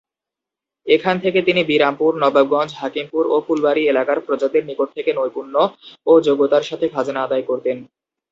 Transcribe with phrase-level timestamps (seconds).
[0.87, 5.55] এখান থেকে তিনি বিরামপুর, নবাবগঞ্জ, হাকিমপুর ও ফুলবাড়ী এলাকার প্রজাদের নিকট থেকে নৈপুণ্য
[6.07, 7.77] ও যোগ্যতার সাথে খাজনা আদায় করতেন।